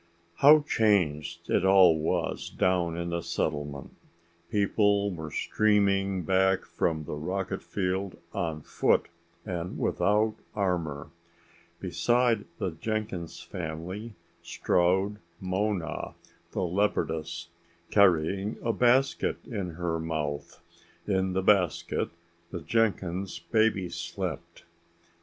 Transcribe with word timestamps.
How 0.37 0.61
changed 0.61 1.47
it 1.47 1.63
all 1.63 1.95
was 1.99 2.49
down 2.49 2.97
in 2.97 3.11
the 3.11 3.21
settlement! 3.21 3.91
People 4.49 5.11
were 5.13 5.29
streaming 5.29 6.23
back 6.23 6.65
from 6.65 7.03
the 7.03 7.13
rocket 7.13 7.61
field 7.61 8.17
on 8.33 8.63
foot 8.63 9.09
and 9.45 9.77
without 9.77 10.33
armor. 10.55 11.11
Beside 11.79 12.45
the 12.57 12.71
Jenkins 12.71 13.41
family 13.41 14.15
strode 14.41 15.19
Mona, 15.39 16.15
the 16.51 16.61
leopardess, 16.63 17.49
carrying 17.91 18.57
a 18.63 18.73
basket 18.73 19.37
in 19.45 19.75
her 19.75 19.99
mouth. 19.99 20.63
In 21.05 21.33
the 21.33 21.43
basket 21.43 22.09
the 22.49 22.61
Jenkins' 22.61 23.37
baby 23.37 23.87
slept. 23.87 24.63